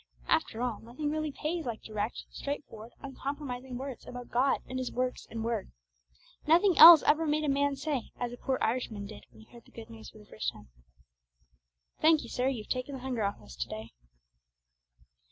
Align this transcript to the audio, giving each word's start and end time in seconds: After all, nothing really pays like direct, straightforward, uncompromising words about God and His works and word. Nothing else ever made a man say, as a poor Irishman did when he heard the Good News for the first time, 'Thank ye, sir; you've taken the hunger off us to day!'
After 0.27 0.63
all, 0.63 0.79
nothing 0.79 1.11
really 1.11 1.31
pays 1.31 1.63
like 1.67 1.83
direct, 1.83 2.25
straightforward, 2.31 2.91
uncompromising 3.01 3.77
words 3.77 4.07
about 4.07 4.31
God 4.31 4.61
and 4.67 4.79
His 4.79 4.91
works 4.91 5.27
and 5.29 5.43
word. 5.43 5.71
Nothing 6.47 6.75
else 6.79 7.03
ever 7.03 7.27
made 7.27 7.43
a 7.43 7.47
man 7.47 7.75
say, 7.75 8.09
as 8.19 8.33
a 8.33 8.37
poor 8.37 8.57
Irishman 8.63 9.05
did 9.05 9.27
when 9.29 9.41
he 9.41 9.51
heard 9.53 9.65
the 9.65 9.69
Good 9.71 9.91
News 9.91 10.09
for 10.09 10.17
the 10.17 10.25
first 10.25 10.51
time, 10.51 10.69
'Thank 11.99 12.23
ye, 12.23 12.29
sir; 12.29 12.47
you've 12.47 12.67
taken 12.67 12.95
the 12.95 13.01
hunger 13.01 13.21
off 13.23 13.39
us 13.41 13.55
to 13.57 13.67
day!' 13.67 13.91